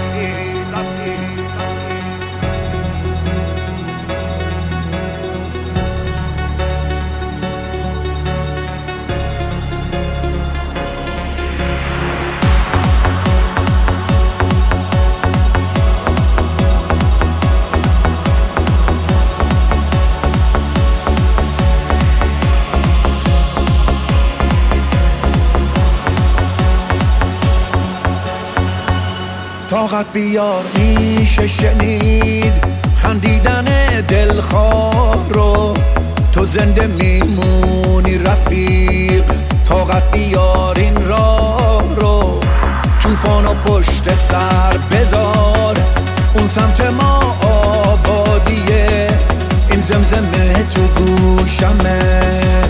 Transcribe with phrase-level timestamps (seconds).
[0.00, 0.49] love you.
[29.70, 32.52] طاقت بیار میشه شنید
[32.96, 33.64] خندیدن
[34.08, 35.74] دلخواه رو.
[36.32, 39.24] تو زنده میمونی رفیق
[39.68, 42.40] طاقت بیار این راه رو.
[43.02, 45.76] توفان و پشت سر بذار
[46.34, 49.08] اون سمت ما آبادیه.
[49.70, 52.69] این زمزمه تو گوشمه.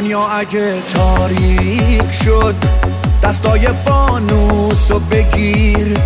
[0.00, 2.54] دنیا اگه تاریک شد
[3.22, 5.98] دستای فانوس و بگیر.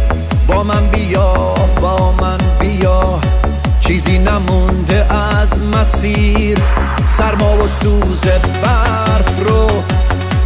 [0.49, 3.21] با من بیا با من بیا.
[3.81, 6.59] چیزی نمونده از مسیر.
[7.07, 8.21] سرما و سوز
[8.63, 9.71] برف رو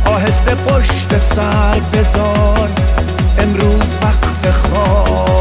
[0.04, 2.68] آهسته پشت سر بذار.
[3.38, 5.37] امروز وقت خواب.